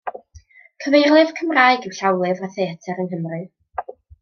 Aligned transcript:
Cyfeirlyfr 0.85 1.35
Cymraeg 1.41 1.85
yw 1.91 1.93
Llawlyfr 1.99 2.49
y 2.49 2.51
Theatr 2.57 3.03
yng 3.05 3.11
Nghymru. 3.13 3.41